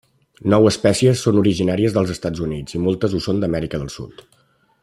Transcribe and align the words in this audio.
Nou 0.53 0.69
espècies 0.69 1.21
són 1.27 1.37
originàries 1.43 1.93
dels 1.97 2.15
Estats 2.15 2.43
Units 2.49 2.79
i 2.79 2.83
moltes 2.89 3.15
ho 3.19 3.23
són 3.29 3.45
d'Amèrica 3.45 3.83
del 3.85 3.97
Sud. 3.99 4.27